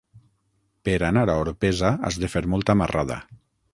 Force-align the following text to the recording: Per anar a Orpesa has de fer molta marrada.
Per 0.87 0.95
anar 1.09 1.25
a 1.33 1.35
Orpesa 1.43 1.91
has 2.09 2.17
de 2.25 2.31
fer 2.37 2.43
molta 2.55 2.77
marrada. 2.81 3.19